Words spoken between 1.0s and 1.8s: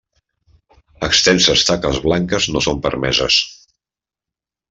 Extenses